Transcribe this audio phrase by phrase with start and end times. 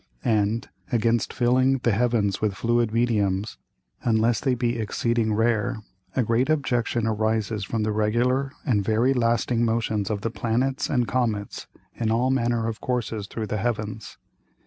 [0.25, 3.59] And against filling the Heavens with fluid Mediums,
[4.01, 5.83] unless they be exceeding rare,
[6.15, 11.07] a great Objection arises from the regular and very lasting Motions of the Planets and
[11.07, 14.17] Comets in all manner of Courses through the Heavens.